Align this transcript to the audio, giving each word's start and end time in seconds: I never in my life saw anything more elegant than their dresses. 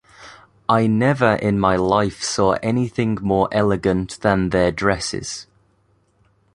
I 0.67 0.87
never 0.87 1.33
in 1.35 1.59
my 1.59 1.75
life 1.75 2.23
saw 2.23 2.53
anything 2.63 3.19
more 3.21 3.47
elegant 3.51 4.19
than 4.21 4.49
their 4.49 4.71
dresses. 4.71 5.45